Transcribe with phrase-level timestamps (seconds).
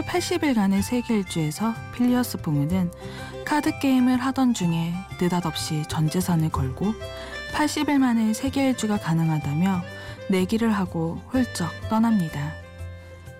[0.00, 2.90] 소설 80일간의 세계 일주에서 필리어스 부모는
[3.44, 6.94] 카드 게임을 하던 중에 느닷없이 전 재산을 걸고
[7.52, 9.82] 80일 만에 세계 일주가 가능하다며
[10.30, 12.52] 내기를 하고 훌쩍 떠납니다.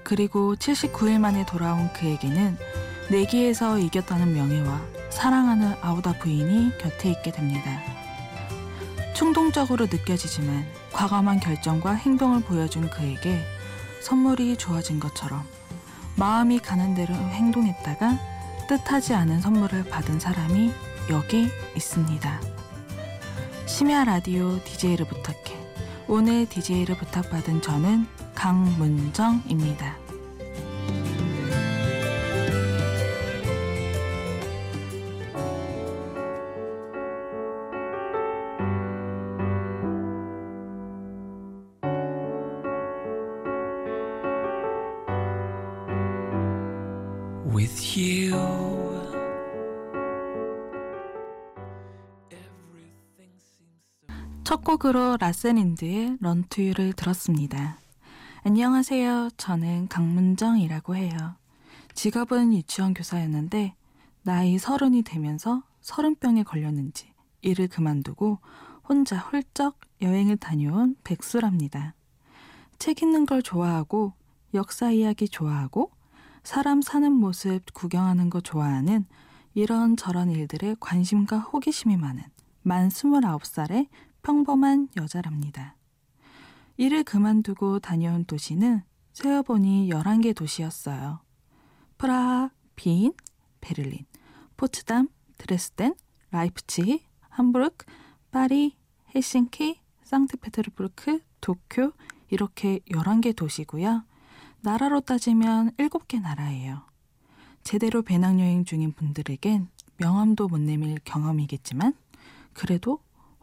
[0.02, 2.56] 그리고 79일 만에 돌아온 그에게는
[3.10, 4.80] 내기에서 이겼다는 명예와
[5.10, 7.80] 사랑하는 아우다 부인이 곁에 있게 됩니다.
[9.14, 13.40] 충동적으로 느껴지지만 과감한 결정과 행동을 보여준 그에게
[14.02, 15.44] 선물이 주어진 것처럼
[16.16, 18.18] 마음이 가는 대로 행동했다가
[18.68, 20.72] 뜻하지 않은 선물을 받은 사람이
[21.10, 22.40] 여기 있습니다.
[23.66, 25.58] 심야 라디오 DJ를 부탁해.
[26.08, 29.99] 오늘 DJ를 부탁받은 저는 강문정입니다.
[54.70, 57.80] 첫 곡으로 라센인드의 런투유를 들었습니다.
[58.44, 59.30] 안녕하세요.
[59.36, 61.34] 저는 강문정이라고 해요.
[61.94, 63.74] 직업은 유치원 교사였는데
[64.22, 67.12] 나이 서른이 되면서 서른병에 걸렸는지
[67.42, 68.38] 일을 그만두고
[68.88, 71.96] 혼자 훌쩍 여행을 다녀온 백수랍니다.
[72.78, 74.12] 책 읽는 걸 좋아하고
[74.54, 75.90] 역사 이야기 좋아하고
[76.44, 79.04] 사람 사는 모습 구경하는 거 좋아하는
[79.52, 82.22] 이런 저런 일들에 관심과 호기심이 많은
[82.62, 83.88] 만 29살의
[84.22, 85.76] 평범한 여자랍니다.
[86.76, 91.20] 일을 그만두고 다녀온 도시는 세어보니 11개 도시였어요.
[91.98, 93.12] 프라하, 빈,
[93.60, 94.06] 베를린,
[94.56, 95.94] 포츠담, 드레스덴,
[96.30, 97.86] 라이프치히, 함부르크,
[98.30, 98.76] 파리,
[99.14, 101.92] 헬싱키, 상트페테르부르크, 도쿄
[102.30, 104.04] 이렇게 11개 도시고요.
[104.60, 106.82] 나라로 따지면 7개 나라예요.
[107.62, 109.68] 제대로 배낭여행 중인 분들에겐
[109.98, 111.94] 명함도 못 내밀 경험이겠지만
[112.52, 113.00] 그래도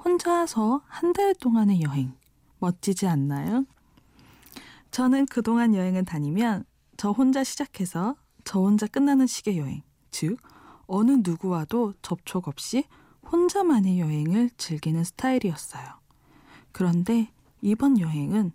[0.07, 2.15] 혼자서 한 달 동안의 여행
[2.59, 3.65] 멋지지 않나요?
[4.89, 6.63] 저는 그동안 여행을 다니면
[6.95, 8.15] 저 혼자 시작해서
[8.45, 10.37] 저 혼자 끝나는 식의 여행, 즉
[10.85, 12.85] 어느 누구와도 접촉 없이
[13.29, 15.83] 혼자만의 여행을 즐기는 스타일이었어요.
[16.71, 17.29] 그런데
[17.61, 18.53] 이번 여행은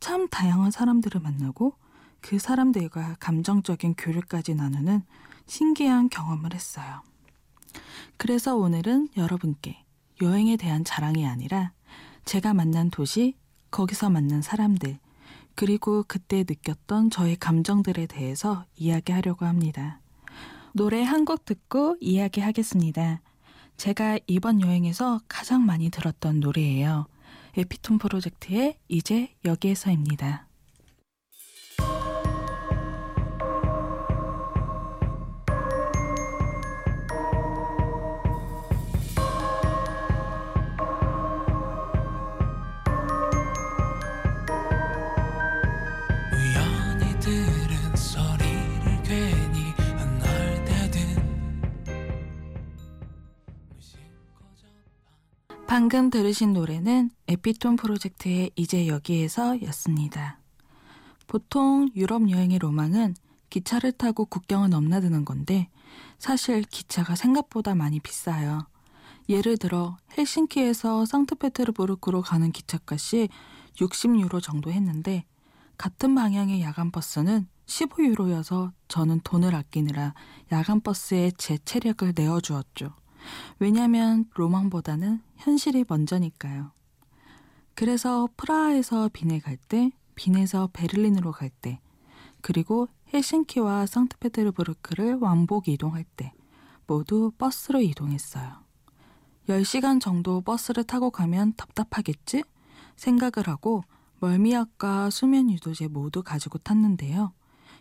[0.00, 1.76] 참 다양한 사람들을 만나고
[2.20, 5.02] 그 사람들과 감정적인 교류까지 나누는
[5.46, 7.00] 신기한 경험을 했어요.
[8.18, 9.86] 그래서 오늘은 여러분께
[10.22, 11.72] 여행에 대한 자랑이 아니라
[12.24, 13.34] 제가 만난 도시,
[13.70, 14.98] 거기서 만난 사람들,
[15.54, 20.00] 그리고 그때 느꼈던 저의 감정들에 대해서 이야기하려고 합니다.
[20.72, 23.20] 노래 한 곡 듣고 이야기하겠습니다.
[23.76, 27.06] 제가 이번 여행에서 가장 많이 들었던 노래예요.
[27.56, 30.46] 에피톤 프로젝트의 이제 여기에서입니다.
[55.70, 60.40] 방금 들으신 노래는 에피톤 프로젝트의 이제 여기에서 였습니다.
[61.28, 63.14] 보통 유럽 여행의 로망은
[63.50, 65.68] 기차를 타고 국경을 넘나드는 건데
[66.18, 68.66] 사실 기차가 생각보다 많이 비싸요.
[69.28, 73.28] 예를 들어 헬싱키에서 상트페테르부르크로 가는 기차값이
[73.76, 75.24] 60유로 정도 했는데
[75.78, 80.14] 같은 방향의 야간 버스는 15유로여서 저는 돈을 아끼느라
[80.50, 82.92] 야간 버스에 제 체력을 내어 주었죠.
[83.58, 86.72] 왜냐면 로망보다는 현실이 먼저니까요.
[87.74, 91.80] 그래서 프라하에서 빈에 갈 때, 빈에서 베를린으로 갈 때,
[92.40, 96.32] 그리고 헬싱키와 상트페테르부르크를 왕복 이동할 때
[96.86, 98.64] 모두 버스로 이동했어요.
[99.48, 102.42] 10시간 정도 버스를 타고 가면 답답하겠지?
[102.96, 103.82] 생각을 하고
[104.20, 107.32] 멀미약과 수면 유도제 모두 가지고 탔는데요.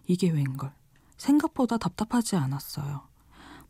[0.07, 0.73] 이게 웬걸.
[1.17, 3.08] 생각보다 답답하지 않았어요.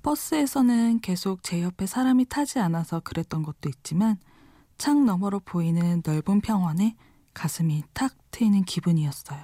[0.02, 4.18] 버스에서는 계속 제 옆에 사람이 타지 않아서 그랬던 것도 있지만
[4.78, 6.96] 창 너머로 보이는 넓은 평원에
[7.34, 9.40] 가슴이 탁 트이는 기분이었어요.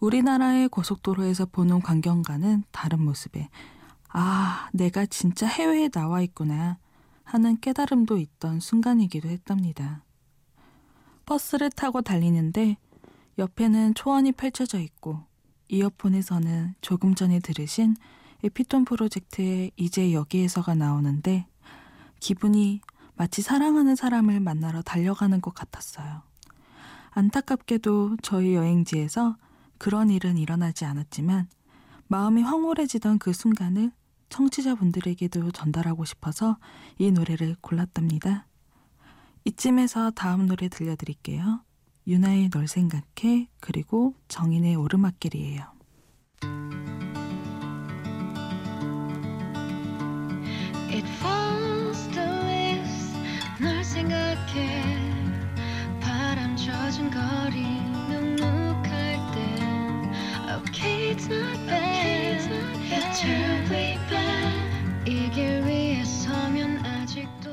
[0.00, 3.48] 우리나라의 고속도로에서 보는 광경과는 다른 모습에
[4.08, 6.78] 아, 내가 진짜 해외에 나와 있구나
[7.24, 10.04] 하는 깨달음도 있던 순간이기도 했답니다.
[11.24, 12.76] 버스를 타고 달리는데
[13.38, 15.20] 옆에는 초원이 펼쳐져 있고
[15.68, 21.46] 이어폰에서는 조금 전에 들으신 에 피톤 프로젝트의 이제 여기에서가 나오는데
[22.20, 22.80] 기분이
[23.14, 26.22] 마치 사랑하는 사람을 만나러 달려가는 것 같았어요.
[27.10, 29.36] 안타깝게도 저희 여행지에서
[29.78, 31.48] 그런 일은 일어나지 않았지만
[32.08, 33.92] 마음이 황홀해지던 그 순간을
[34.28, 36.56] 청취자분들에게도 전달하고 싶어서
[36.98, 38.46] 이 노래를 골랐답니다.
[39.44, 41.60] 이쯤에서 다음 노래 들려드릴게요.
[42.06, 45.71] 유나의 널 생각해 그리고 정인의 오르막길이에요.
[54.02, 54.82] 생각해.
[56.00, 57.62] 바람 젖은 거리
[58.08, 60.12] 눅눅할 땐
[60.66, 62.40] Okay it's not bad
[63.14, 67.50] Terribly bad 이길 위해 서면 아직도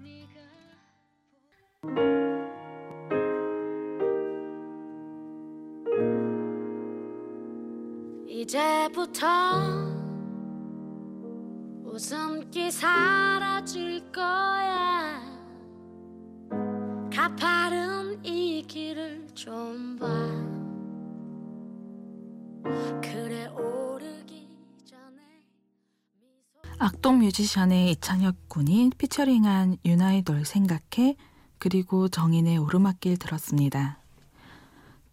[0.00, 0.36] 네가
[8.28, 9.26] 이제부터
[11.84, 15.35] 웃음기 사라질 거야
[17.26, 20.06] 가파른 이 길을 좀 봐
[23.02, 24.48] 그래 오르기
[24.84, 25.42] 전에
[26.78, 31.16] 악동 뮤지션의 이창혁 군이 피처링한 유나의 널 생각해
[31.58, 33.98] 그리고 정인의 오르막길 들었습니다.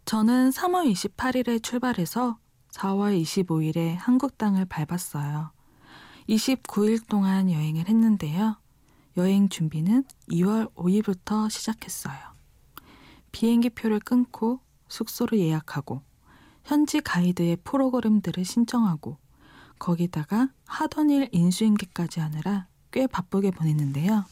[0.06, 2.38] 저는 3월 28일에 출발해서
[2.74, 5.50] 4월 25일에 한국 땅을 밟았어요.
[6.30, 8.58] 29일 동안 여행을 했는데요.
[9.18, 12.18] 여행 준비는 2월 5일부터 시작했어요.
[13.32, 16.02] 비행기 표를 끊고 숙소를 예약하고
[16.64, 19.18] 현지 가이드의 프로그램들을 신청하고
[19.78, 24.26] 거기다가 하던 일 인수인계까지 하느라 꽤 바쁘게 보냈는데요.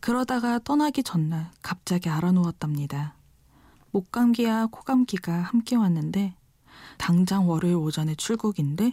[0.00, 3.14] 그러다가 떠나기 전날 갑자기 알아누웠답니다.
[3.90, 6.34] 목감기와 코감기가 함께 왔는데
[6.98, 8.92] 당장 월요일 오전에 출국인데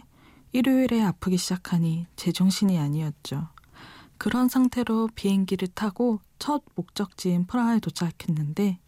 [0.52, 3.48] 일요일에 아프기 시작하니 제정신이 아니었죠.
[4.18, 8.78] 그런 상태로 비행기를 타고 첫 목적지인 프라하에 도착했는데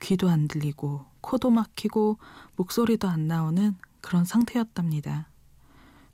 [0.00, 2.18] 귀도 안 들리고 코도 막히고
[2.56, 5.28] 목소리도 안 나오는 그런 상태였답니다.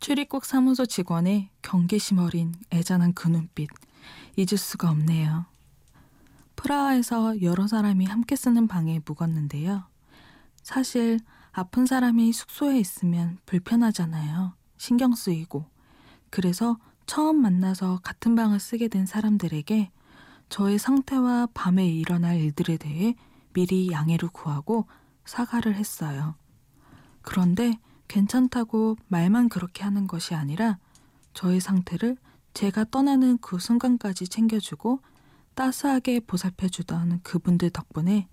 [0.01, 3.69] 출입국 사무소 직원의 경계심 어린 애잔한 그 눈빛
[4.37, 5.47] 잊을 수가 없네요.
[6.57, 9.85] 프라하에서 여러 사람이 함께 쓰는 방에 묵었는데요.
[10.63, 11.19] 사실
[11.53, 14.55] 아픈 사람이 숙소에 있으면 불편하잖아요.
[14.77, 15.65] 신경 쓰이고.
[16.31, 16.79] 그래서
[17.09, 19.91] 처음 만나서 같은 방을 쓰게 된 사람들에게
[20.51, 23.17] 저의 상태와 밤에 일어날 일들에 대해
[23.55, 24.87] 미리 양해를 구하고
[25.25, 26.35] 사과를 했어요.
[27.23, 30.79] 그런데 괜찮다고 말만 그렇게 하는 것이 아니라
[31.33, 32.19] 저의 상태를
[32.53, 35.01] 제가 떠나는 그 순간까지 챙겨주고
[35.55, 38.29] 따스하게 보살펴주던 그분들 덕분에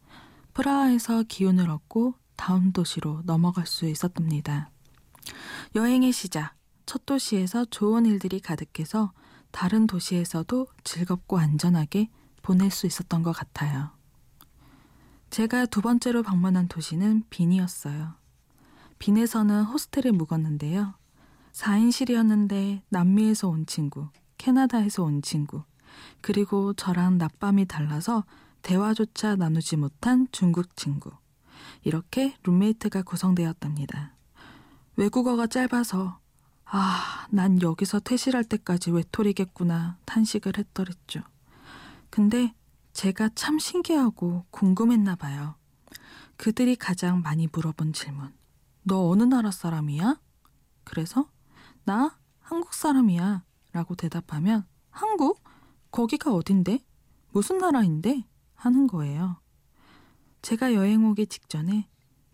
[0.54, 4.69] 프라하에서 기운을 얻고 다음 도시로 넘어갈 수 있었답니다.
[5.75, 6.54] 여행의 시작.
[6.85, 9.11] 첫 도시에서 좋은 일들이 가득해서
[9.51, 12.09] 다른 도시에서도 즐겁고 안전하게
[12.41, 13.91] 보낼 수 있었던 것 같아요.
[15.29, 18.13] 제가 두 번째로 방문한 도시는 빈이었어요.
[18.99, 20.93] 빈에서는 호스텔에 묵었는데요.
[21.53, 25.63] 4인실이었는데 남미에서 온 친구, 캐나다에서 온 친구,
[26.21, 28.25] 그리고 저랑 낮밤이 달라서
[28.61, 31.11] 대화조차 나누지 못한 중국 친구.
[31.83, 34.15] 이렇게 룸메이트가 구성되었답니다.
[34.97, 36.19] 외국어가 짧아서
[36.65, 41.22] 아, 난 여기서 퇴실할 때까지 외톨이겠구나 탄식을 했더랬죠.
[42.10, 42.53] 근데
[42.93, 45.55] 제가 참 신기하고 궁금했나 봐요.
[46.38, 48.34] 그들이 가장 많이 물어본 질문.
[48.84, 50.19] 너 어느 나라 사람이야?
[50.84, 51.29] 그래서
[51.84, 53.43] 나 한국 사람이야
[53.74, 55.43] 라고 대답하면 한국?
[55.91, 56.84] 거기가 어딘데?
[57.31, 58.25] 무슨 나라인데?
[58.55, 59.39] 하는 거예요.
[60.41, 61.88] 제가 여행 오기 직전에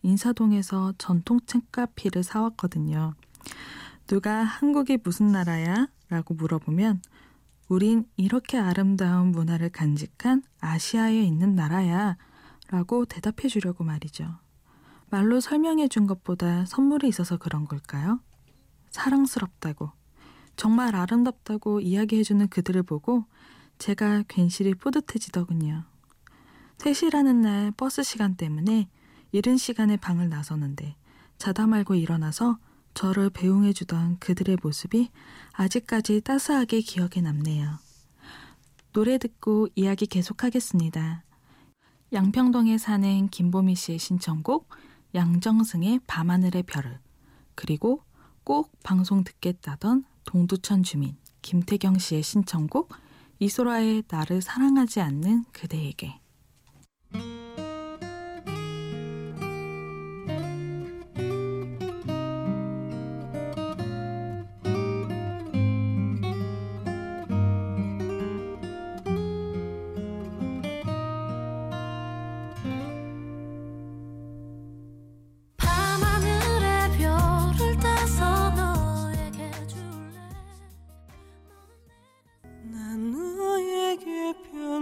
[0.04, 3.14] 인사동에서 전통 책카피를 사왔거든요.
[4.12, 5.88] 누가 한국이 무슨 나라야?
[6.10, 7.02] 라고 물어보면
[7.70, 12.18] 우린 이렇게 아름다운 문화를 간직한 아시아에 있는 나라야
[12.68, 14.38] 라고 대답해 주려고 말이죠.
[15.10, 18.20] 말로 설명해 준 것보다 선물이 있어서 그런 걸까요?
[18.90, 19.94] 사랑스럽다고,
[20.58, 23.24] 정말 아름답다고 이야기해 주는 그들을 보고
[23.78, 25.86] 제가 괜시리 뿌듯해지더군요.
[26.80, 28.90] 퇴실하는 날 버스 시간 때문에
[29.32, 30.98] 이른 시간에 방을 나서는데
[31.38, 32.58] 자다 말고 일어나서
[32.94, 35.10] 저를 배웅해 주던 그들의 모습이
[35.54, 37.80] 아직까지 따스하게 기억에 남네요.
[38.94, 41.24] 노래 듣고 이야기 계속하겠습니다.
[42.14, 44.70] 양평동에 사는 김보미 씨의 신청곡
[45.16, 47.00] 양정승의 밤하늘의 별을
[47.56, 48.04] 그리고
[48.44, 52.94] 꼭 방송 듣겠다던 동두천 주민 김태경 씨의 신청곡
[53.40, 56.21] 이소라의 나를 사랑하지 않는 그대에게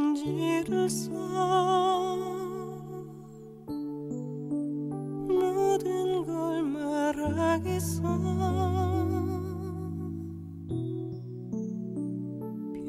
[0.09, 1.11] 편지를 써
[5.27, 8.01] 모든 걸 말하겠어?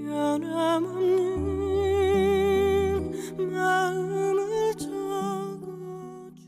[0.06, 1.12] 변함없는
[3.52, 6.40] 마음을 적어줘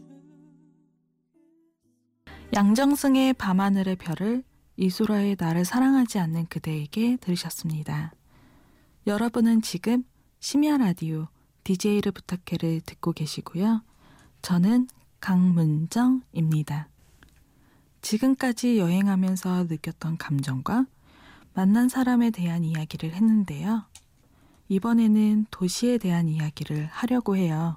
[2.54, 4.42] 양정승의 밤하늘의 별을
[4.78, 8.14] 이소라의 나를 사랑하지 않는 그대에게 들으셨습니다.
[9.06, 10.04] 여러분은 지금
[10.42, 11.28] 심야 라디오
[11.62, 13.84] DJ를 부탁해를 듣고 계시고요.
[14.42, 14.88] 저는
[15.20, 16.88] 강문정입니다.
[18.00, 20.86] 지금까지 여행하면서 느꼈던 감정과
[21.54, 23.84] 만난 사람에 대한 이야기를 했는데요.
[24.68, 27.76] 이번에는 도시에 대한 이야기를 하려고 해요.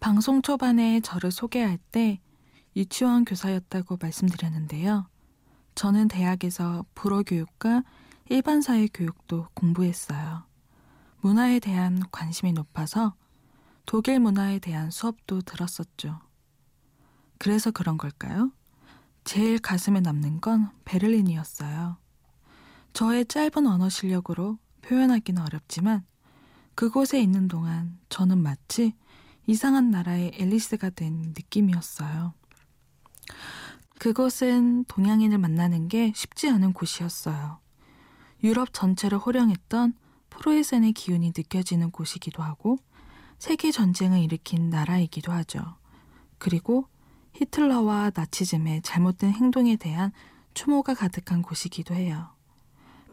[0.00, 2.20] 방송 초반에 저를 소개할 때
[2.76, 5.08] 유치원 교사였다고 말씀드렸는데요.
[5.76, 7.84] 저는 대학에서 불어 교육과
[8.28, 10.44] 일반 사회 교육도 공부했어요.
[11.24, 13.14] 문화에 대한 관심이 높아서
[13.86, 16.20] 독일 문화에 대한 수업도 들었었죠.
[17.38, 18.52] 그래서 그런 걸까요?
[19.24, 21.96] 제일 가슴에 남는 건 베를린이었어요.
[22.92, 26.04] 저의 짧은 언어 실력으로 표현하기는 어렵지만
[26.74, 28.92] 그곳에 있는 동안 저는 마치
[29.46, 32.34] 이상한 나라의 앨리스가 된 느낌이었어요.
[33.98, 37.60] 그곳은 동양인을 만나는 게 쉽지 않은 곳이었어요.
[38.42, 39.94] 유럽 전체를 호령했던
[40.38, 42.78] 프로이센의 기운이 느껴지는 곳이기도 하고
[43.38, 45.76] 세계 전쟁을 일으킨 나라이기도 하죠.
[46.38, 46.88] 그리고
[47.34, 50.12] 히틀러와 나치즘의 잘못된 행동에 대한
[50.54, 52.28] 추모가 가득한 곳이기도 해요.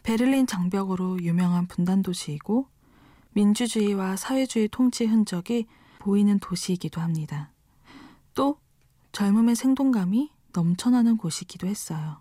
[0.04, 2.68] 베를린 장벽으로 유명한 분단 도시이고
[3.34, 5.68] 민주주의와 사회주의 통치 흔적이
[6.00, 7.52] 보이는 도시이기도 합니다.
[8.34, 8.58] 또
[9.12, 12.18] 젊음의 생동감이 넘쳐나는 곳이기도 했어요.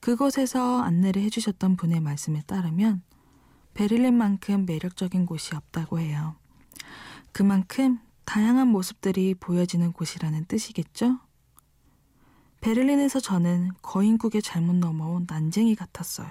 [0.00, 3.02] 그곳에서 안내를 해주셨던 분의 말씀에 따르면
[3.80, 6.36] 베를린만큼 매력적인 곳이 없다고 해요.
[7.32, 11.18] 그만큼 다양한 모습들이 보여지는 곳이라는 뜻이겠죠?
[12.60, 16.28] 베를린에서 저는 거인국에 잘못 넘어온 난쟁이 같았어요.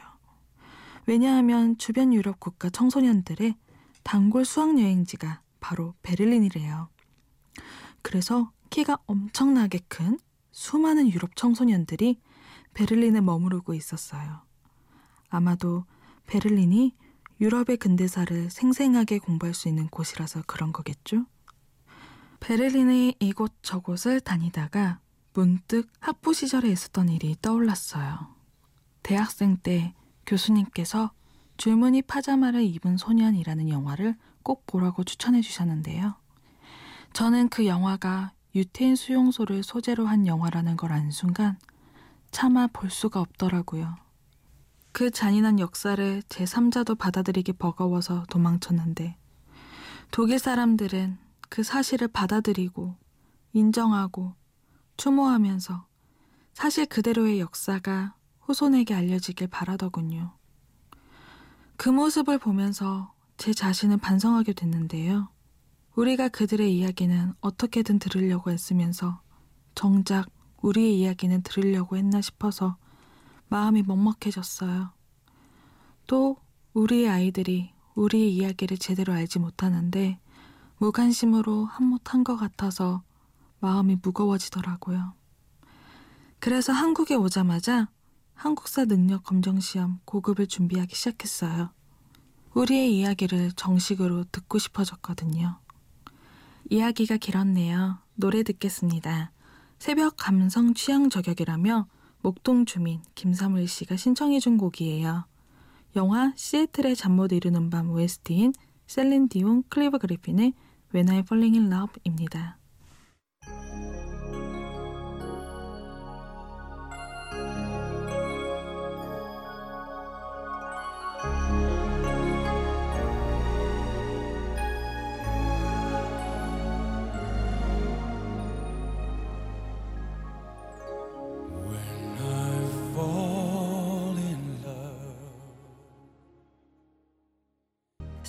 [1.07, 3.55] 왜냐하면 주변 유럽 국가 청소년들의
[4.03, 6.87] 단골 수학여행지가 바로 베를린이래요.
[8.03, 10.19] 그래서 키가 엄청나게 큰
[10.51, 12.21] 수많은 유럽 청소년들이
[12.75, 14.43] 베를린에 머무르고 있었어요.
[15.29, 15.85] 아마도
[16.27, 16.93] 베를린이
[17.41, 21.25] 유럽의 근대사를 생생하게 공부할 수 있는 곳이라서 그런 거겠죠?
[22.41, 24.99] 베를린의 이곳저곳을 다니다가
[25.33, 28.35] 문득 학부 시절에 있었던 일이 떠올랐어요.
[29.03, 29.93] 대학생 때
[30.25, 31.11] 교수님께서
[31.57, 36.15] 줄무늬 파자마를 입은 소년이라는 영화를 꼭 보라고 추천해 주셨는데요.
[37.13, 41.57] 저는 그 영화가 유태인 수용소를 소재로 한 영화라는 걸 안 순간
[42.31, 43.95] 차마 볼 수가 없더라고요.
[44.99, 49.15] 그 잔인한 역사를 제3자도 받아들이기 버거워서 도망쳤는데
[50.11, 52.97] 독일 사람들은 그 사실을 받아들이고
[53.53, 54.33] 인정하고
[54.97, 55.87] 추모하면서
[56.51, 60.35] 사실 그대로의 역사가 후손에게 알려지길 바라더군요.
[61.77, 65.29] 그 모습을 보면서 제 자신을 반성하게 됐는데요.
[65.95, 69.21] 우리가 그들의 이야기는 어떻게든 들으려고 했으면서
[69.75, 70.29] 정작
[70.61, 72.75] 우리의 이야기는 들으려고 했나 싶어서
[73.49, 74.91] 마음이 먹먹해졌어요.
[76.07, 76.37] 또
[76.73, 80.19] 우리의 아이들이 우리의 이야기를 제대로 알지 못하는데
[80.77, 83.03] 무관심으로 한못한 것 같아서
[83.59, 85.13] 마음이 무거워지더라고요.
[86.39, 87.89] 그래서 한국에 오자마자
[88.33, 91.71] 한국사 능력 검정 시험 고급을 준비하기 시작했어요.
[92.53, 95.59] 우리의 이야기를 정식으로 듣고 싶어졌거든요.
[96.69, 97.97] 이야기가 길었네요.
[98.15, 99.31] 노래 듣겠습니다.
[99.77, 101.87] 새벽 감성 취향 저격이라며
[102.21, 105.25] 목동 주민 김사물 씨가 신청해 준 곡이에요.
[105.95, 108.53] 영화 시애틀의 잠 못 이루는 밤 OST인
[108.87, 110.53] 셀린 디온 클리브 그리핀의
[110.93, 112.58] When I'm Falling in Love입니다.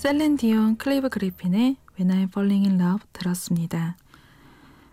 [0.01, 3.99] 셀렌 디온 클리브 그리핀의 When I'm Falling in Love 들었습니다.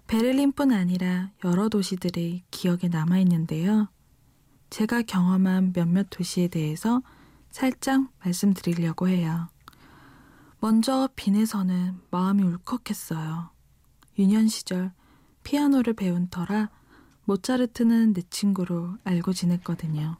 [0.08, 3.88] 베를린뿐 아니라 여러 도시들이 기억에 남아있는데요.
[4.70, 7.02] 제가 경험한 몇몇 도시에 대해서
[7.52, 9.48] 살짝 말씀드리려고 해요.
[10.60, 13.50] 먼저 빈에서는 마음이 울컥했어요.
[14.20, 14.92] 유년 시절
[15.44, 16.70] 피아노를 배운 터라
[17.24, 20.18] 모차르트는 내 친구로 알고 지냈거든요.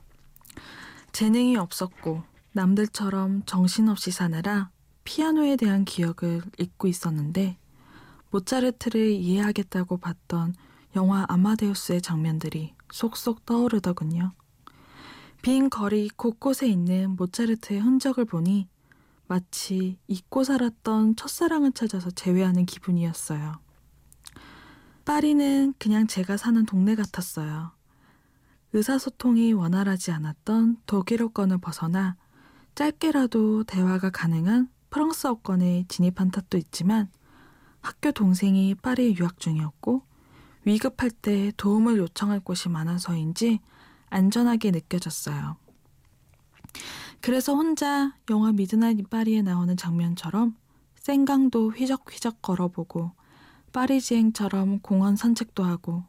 [1.12, 4.72] 재능이 없었고 남들처럼 정신없이 사느라
[5.08, 7.58] 피아노에 대한 기억을 잊고 있었는데
[8.30, 10.54] 모차르트를 이해하겠다고 봤던
[10.98, 14.34] 영화 아마데우스의 장면들이 쏙쏙 떠오르더군요.
[15.42, 18.68] 빈 거리 곳곳에 있는 모차르트의 흔적을 보니
[19.28, 23.62] 마치 잊고 살았던 첫사랑을 찾아서 재회하는 기분이었어요.
[25.06, 27.72] 파리는 그냥 제가 사는 동네 같았어요.
[28.74, 32.18] 의사소통이 원활하지 않았던 독일어권을 벗어나
[32.76, 37.10] 짧게라도 대화가 가능한 프랑스어권에 진입한 탓도 있지만
[37.82, 40.04] 학교 동생이 파리에 유학 중이었고
[40.66, 43.60] 위급할 때 도움을 요청할 곳이 많아서인지
[44.10, 45.58] 안전하게 느껴졌어요.
[47.22, 50.56] 그래서 혼자 영화 Midnight 파리에 나오는 장면처럼
[50.96, 53.12] 센강도 휘적휘적 걸어보고
[53.72, 56.04] 파리지앵처럼 공원 산책도 하고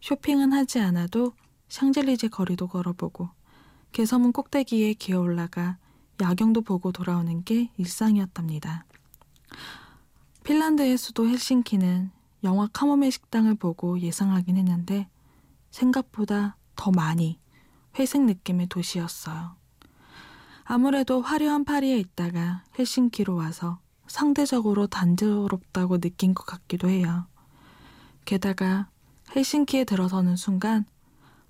[0.00, 1.32] 쇼핑은 하지 않아도
[1.68, 3.28] 샹젤리제 거리도 걸어보고
[3.92, 5.78] 개서문 꼭대기에 기어 올라가
[6.20, 8.84] 야경도 보고 돌아오는 게 일상이었답니다.
[10.44, 12.10] 핀란드의 수도 헬싱키는
[12.44, 15.08] 영화 카모메 식당을 보고 예상하긴 했는데
[15.70, 17.38] 생각보다 더 많이
[17.98, 19.56] 회색 느낌의 도시였어요.
[20.64, 27.26] 아무래도 화려한 파리에 있다가 헬싱키로 와서 상대적으로 단조롭다고 느낀 것 같기도 해요.
[28.24, 28.88] 게다가
[29.34, 30.84] 헬싱키에 들어서는 순간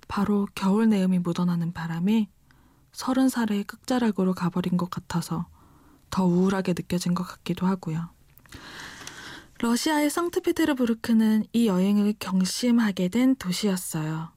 [0.07, 2.29] 바로 겨울 내음이 묻어나는 바람에
[2.97, 5.45] 서른 살의 끝자락으로 가버린 것 같아서
[6.09, 8.09] 더 우울하게 느껴진 것 같기도 하고요.
[9.59, 14.29] 러시아의 상트페테르부르크는 이 여행을 경심하게 된 도시였어요.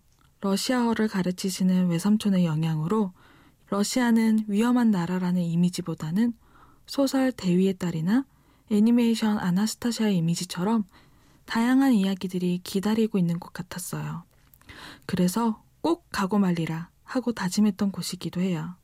[0.42, 3.14] 러시아어를 가르치시는 외삼촌의 영향으로
[3.70, 6.34] 러시아는 위험한 나라라는 이미지보다는
[6.84, 8.26] 소설 대위의 딸이나
[8.70, 10.84] 애니메이션 아나스타샤의 이미지처럼
[11.46, 14.24] 다양한 이야기들이 기다리고 있는 곳 같았어요.
[15.06, 18.76] 그래서 꼭 가고 말리라 하고 다짐했던 곳이기도 해요.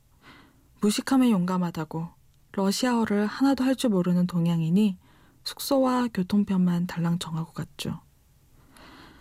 [0.81, 2.09] 무식함에 용감하다고
[2.51, 4.97] 러시아어를 하나도 할 줄 모르는 동양인이
[5.45, 8.01] 숙소와 교통편만 달랑 정하고 갔죠.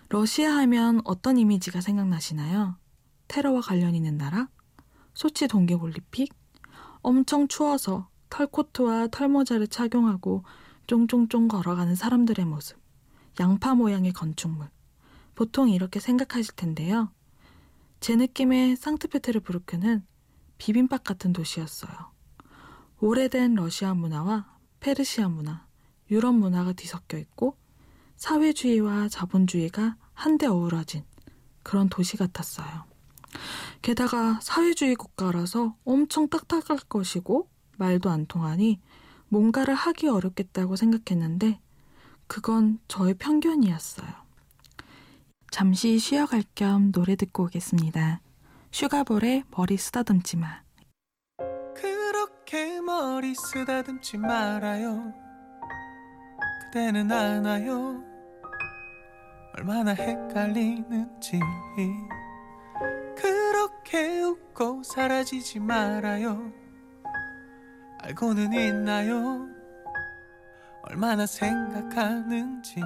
[0.09, 2.79] 러시아 하면 어떤 이미지가 생각나시나요?
[3.29, 4.49] 테러와 관련 있는 나라?
[5.14, 6.35] 소치 동계올림픽?
[7.03, 10.42] 엄청 추워서 털코트와 털모자를 착용하고
[10.88, 12.77] 쫑쫑쫑 걸어가는 사람들의 모습.
[13.38, 14.69] 양파 모양의 건축물.
[15.37, 17.11] 보통 이렇게 생각하실 텐데요.
[18.01, 20.05] 제 느낌의 상트페테르부르크는
[20.59, 21.93] 비빔밥 같은 도시였어요.
[23.01, 25.67] 오래된 러시아 문화와 페르시아 문화,
[26.11, 27.57] 유럽 문화가 뒤섞여 있고
[28.17, 31.05] 사회주의와 자본주의가 한데 어우러진
[31.63, 32.85] 그런 도시 같았어요.
[33.83, 38.81] 게다가 사회주의 국가라서 엄청 딱딱할 것이고 말도 안 통하니
[39.29, 41.61] 뭔가를 하기 어렵겠다고 생각했는데
[42.27, 44.26] 그건 저의 편견이었어요.
[45.57, 48.21] 잠시 쉬어갈 겸 노래 듣고 오겠습니다.
[48.73, 50.61] 슈가볼의 머리 쓰다듬지 마.
[51.75, 55.14] 그렇게 머리 쓰다듬지 말아요.
[56.61, 58.05] 그대는 아나요?
[59.57, 61.40] 얼마나 헷갈리는지
[63.16, 66.53] 그렇게 웃고 사라지지 말아요
[68.03, 69.49] 알고는 있나요
[70.83, 72.83] 얼마나 생각하는지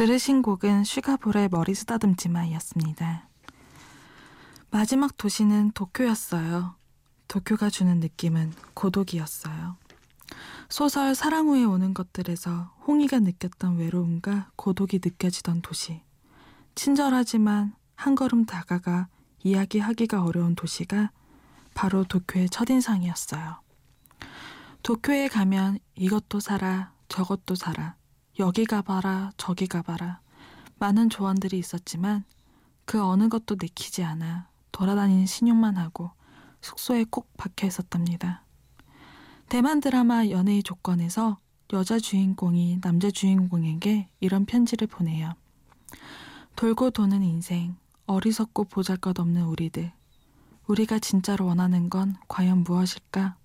[0.00, 3.28] 들으신 곡은 슈가볼의 머리 쓰다듬지마였습니다.
[4.70, 6.74] 마지막 도시는 도쿄였어요.
[7.28, 9.76] 도쿄가 주는 느낌은 고독이었어요.
[10.70, 16.00] 소설 사랑 후에 오는 것들에서 홍이가 느꼈던 외로움과 고독이 느껴지던 도시.
[16.74, 19.08] 친절하지만 한 걸음 다가가
[19.42, 21.10] 이야기하기가 어려운 도시가
[21.74, 23.60] 바로 도쿄의 첫인상이었어요.
[24.82, 27.96] 도쿄에 가면 이것도 사라, 저것도 사라,
[28.40, 30.20] 여기 가봐라, 저기 가봐라.
[30.78, 32.24] 많은 조언들이 있었지만
[32.86, 36.10] 그 어느 것도 내키지 않아 돌아다니는 신용만 하고
[36.62, 38.42] 숙소에 꼭 박혀 있었답니다.
[39.50, 41.38] 대만 드라마 연애의 조건에서
[41.74, 45.34] 여자 주인공이 남자 주인공에게 이런 편지를 보내요.
[46.56, 47.76] 돌고 도는 인생,
[48.06, 49.92] 어리석고 보잘 것 없는 우리들.
[50.66, 53.36] 우리가 진짜로 원하는 건 과연 무엇일까?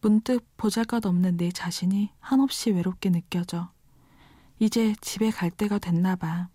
[0.00, 3.70] 문득 보잘 것 없는 내 자신이 한없이 외롭게 느껴져.
[4.62, 6.48] 이제 집에 갈 때가 됐나 봐.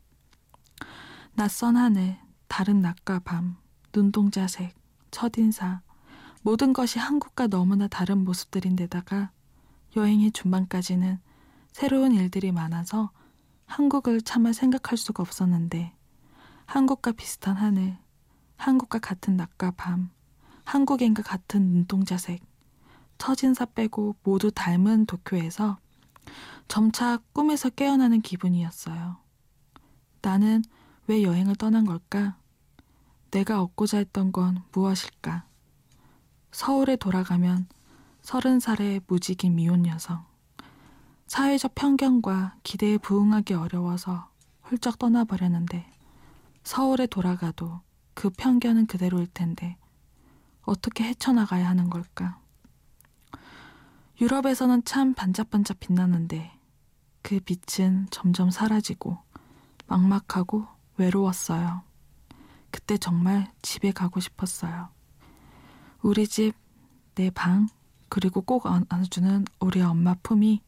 [1.33, 3.57] 낯선 하늘, 다른 낮과 밤,
[3.93, 4.75] 눈동자색,
[5.09, 5.81] 첫인사,
[6.43, 9.31] 모든 것이 한국과 너무나 다른 모습들인데다가
[9.95, 11.19] 여행의 중반까지는
[11.71, 13.09] 새로운 일들이 많아서
[13.65, 15.91] 한국을 차마 생각할 수가 없었는데
[16.67, 17.97] 한국과 비슷한 하늘,
[18.57, 20.11] 한국과 같은 낮과 밤,
[20.63, 22.43] 한국인과 같은 눈동자색,
[23.17, 25.79] 처진사 빼고 모두 닮은 도쿄에서
[26.67, 29.17] 점차 꿈에서 깨어나는 기분이었어요.
[30.21, 30.63] 나는
[31.07, 32.37] 왜 여행을 떠난 걸까?
[33.31, 35.45] 내가 얻고자 했던 건 무엇일까?
[36.51, 37.67] 서울에 돌아가면
[38.21, 40.25] 서른 살의 무직인 미혼 여성.
[41.27, 44.29] 사회적 편견과 기대에 부응하기 어려워서
[44.61, 45.91] 훌쩍 떠나버렸는데
[46.63, 47.81] 서울에 돌아가도
[48.13, 49.77] 그 편견은 그대로일 텐데
[50.61, 52.39] 어떻게 헤쳐나가야 하는 걸까?
[54.21, 56.54] 유럽에서는 참 반짝반짝 빛나는데
[57.25, 59.17] 그 빛은 점점 사라지고
[59.87, 61.81] 막막하고 외로웠어요.
[62.69, 64.89] 그때 정말 집에 가고 싶었어요.
[66.03, 66.53] 우리 집,
[67.15, 67.67] 내 방,
[68.09, 70.61] 그리고 꼭 안아주는 우리 엄마 품이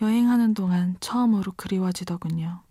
[0.00, 2.62] 여행하는 동안 처음으로 그리워지더군요.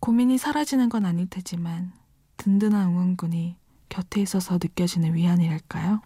[0.00, 1.92] 고민이 사라지는 건 아닐 테지만
[2.36, 3.54] 든든한 응원군이
[3.88, 6.00] 곁에 있어서 느껴지는 위안이랄까요?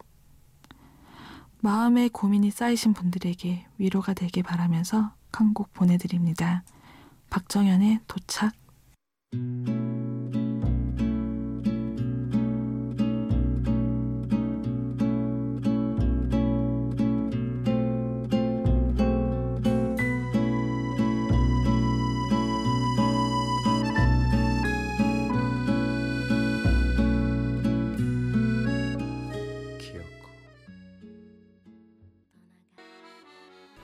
[1.62, 6.62] 마음에 고민이 쌓이신 분들에게 위로가 되길 바라면서 한 곡 보내드립니다.
[7.30, 8.54] 박정현의 도착.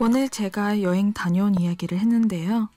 [0.03, 2.71] 오늘 제가 여행 다녀온 이야기를 했는데요.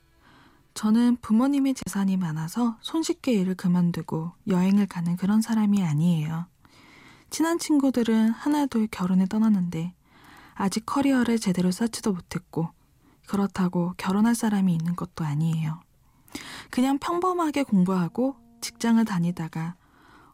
[0.74, 6.48] 저는 부모님의 재산이 많아서 손쉽게 일을 그만두고 여행을 가는 그런 사람이 아니에요.
[7.30, 9.94] 친한 친구들은 하나둘 결혼에 떠났는데
[10.54, 12.72] 아직 커리어를 제대로 쌓지도 못했고
[13.26, 15.80] 그렇다고 결혼할 사람이 있는 것도 아니에요.
[16.72, 19.76] 그냥 평범하게 공부하고 직장을 다니다가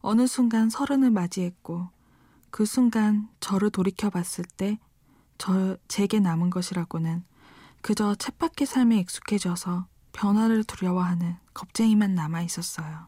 [0.02, 1.90] 어느 순간 서른을 맞이했고
[2.50, 4.80] 그 순간 저를 돌이켜 봤을 때
[5.40, 7.24] 저, 제게 남은 것이라고는
[7.82, 13.08] 그저 쳇바퀴 삶에 익숙해져서 변화를 두려워하는 겁쟁이만 남아 있었어요.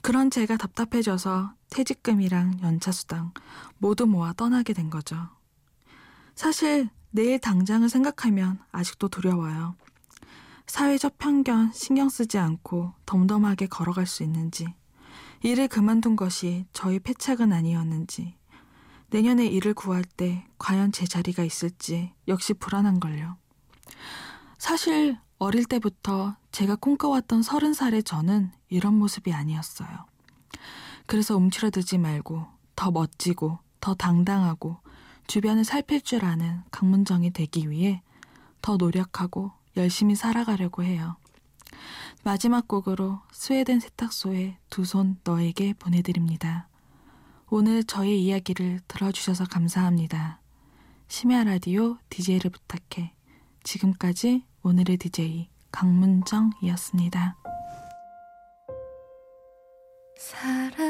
[0.00, 3.32] 그런 제가 답답해져서 퇴직금이랑 연차수당
[3.78, 5.16] 모두 모아 떠나게 된 거죠.
[6.36, 9.74] 사실 내일 당장을 생각하면 아직도 두려워요.
[10.68, 14.66] 사회적 편견 신경 쓰지 않고 덤덤하게 걸어갈 수 있는지,
[15.42, 18.36] 일을 그만둔 것이 저희 패착은 아니었는지,
[19.10, 23.36] 내년에 일을 구할 때 과연 제 자리가 있을지 역시 불안한걸요.
[24.58, 29.88] 사실 어릴 때부터 제가 꿈꿔왔던 서른 살의 저는 이런 모습이 아니었어요.
[31.06, 34.78] 그래서 움츠러들지 말고 더 멋지고 더 당당하고
[35.26, 38.02] 주변을 살필 줄 아는 강문정이 되기 위해
[38.62, 41.16] 더 노력하고 열심히 살아가려고 해요.
[42.24, 46.68] 마지막 곡으로 스웨덴 세탁소의 두 손 너에게 보내드립니다.
[47.48, 50.40] 오늘 저의 이야기를 들어주셔서 감사합니다.
[51.06, 53.12] 심야 라디오 DJ를 부탁해.
[53.62, 57.36] 지금까지 오늘의 DJ 강문정이었습니다.
[60.18, 60.85] 사랑